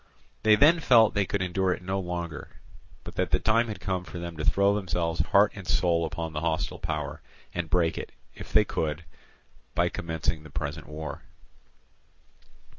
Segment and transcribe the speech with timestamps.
[0.41, 2.59] They then felt that they could endure it no longer,
[3.03, 6.33] but that the time had come for them to throw themselves heart and soul upon
[6.33, 7.21] the hostile power,
[7.53, 9.05] and break it, if they could,
[9.75, 11.21] by commencing the present war.